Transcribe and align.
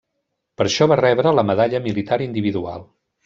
Per 0.61 0.65
això 0.69 0.87
va 0.91 0.97
rebre 1.01 1.35
la 1.39 1.45
Medalla 1.51 1.83
Militar 1.89 2.19
Individual. 2.29 2.89